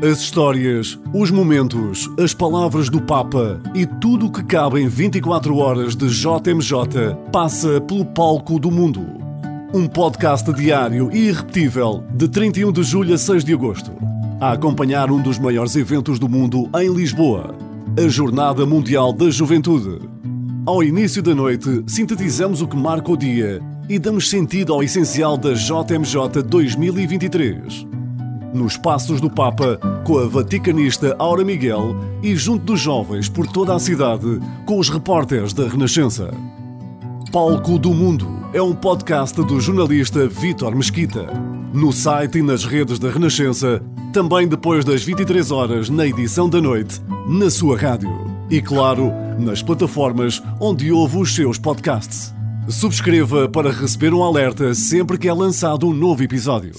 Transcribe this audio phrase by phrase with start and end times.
[0.00, 5.56] As histórias, os momentos, as palavras do Papa e tudo o que cabe em 24
[5.56, 9.04] horas de JMJ passa pelo palco do mundo.
[9.74, 13.90] Um podcast diário e irrepetível de 31 de julho a 6 de agosto.
[14.40, 17.56] A acompanhar um dos maiores eventos do mundo em Lisboa,
[17.98, 19.98] a Jornada Mundial da Juventude.
[20.64, 25.36] Ao início da noite, sintetizamos o que marca o dia e damos sentido ao essencial
[25.36, 27.97] da JMJ 2023.
[28.52, 33.74] Nos Passos do Papa, com a vaticanista Aura Miguel e junto dos jovens por toda
[33.74, 36.32] a cidade, com os repórteres da Renascença.
[37.30, 41.26] Palco do Mundo é um podcast do jornalista Vítor Mesquita.
[41.74, 46.60] No site e nas redes da Renascença, também depois das 23 horas na edição da
[46.60, 48.10] noite, na sua rádio.
[48.50, 52.34] E claro, nas plataformas onde ouve os seus podcasts.
[52.66, 56.72] Subscreva para receber um alerta sempre que é lançado um novo episódio.